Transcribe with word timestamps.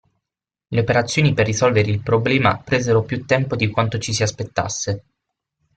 Le 0.69 0.79
operazioni 0.79 1.35
per 1.35 1.45
risolvere 1.45 1.91
il 1.91 2.01
problema 2.01 2.57
presero 2.57 3.03
più 3.03 3.23
tempo 3.25 3.55
di 3.55 3.69
quanto 3.69 3.99
ci 3.99 4.13
si 4.15 4.23
aspettasse. 4.23 5.03